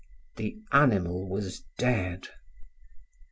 [0.37, 2.27] The animal was dead.